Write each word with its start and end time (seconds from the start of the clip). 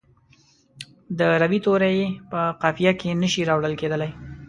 د 1.17 1.19
روي 1.41 1.59
توري 1.65 1.91
یې 1.99 2.05
په 2.31 2.39
قافیه 2.61 2.91
کې 2.99 3.09
نه 3.21 3.27
شي 3.33 3.41
راوړل 3.49 3.73
کیدلای. 3.81 4.11